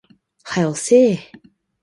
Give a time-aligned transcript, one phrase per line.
[0.43, 1.19] 早よせえ